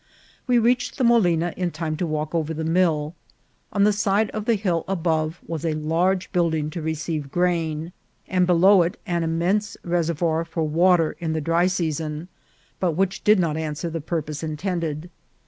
We 0.47 0.57
reached 0.57 0.97
the 0.97 1.03
molina 1.03 1.53
in 1.55 1.69
time 1.69 1.95
to 1.97 2.07
walk 2.07 2.33
over 2.33 2.55
the 2.55 2.63
mill. 2.63 3.13
On 3.71 3.83
the 3.83 3.93
side 3.93 4.31
of 4.31 4.45
the 4.45 4.55
hill 4.55 4.83
above 4.87 5.39
was 5.45 5.63
a 5.63 5.75
large 5.75 6.31
building 6.31 6.71
to 6.71 6.81
receive 6.81 7.29
grain, 7.29 7.93
and 8.27 8.47
be 8.47 8.53
low 8.53 8.81
it 8.81 8.99
an 9.05 9.21
immense 9.21 9.77
reservoir 9.83 10.43
for 10.43 10.63
water 10.63 11.15
in 11.19 11.33
the 11.33 11.39
dry 11.39 11.67
season, 11.67 12.29
but 12.79 12.93
which 12.93 13.23
did 13.23 13.37
not 13.37 13.57
answer 13.57 13.91
the 13.91 14.01
purpose 14.01 14.41
intended. 14.41 15.11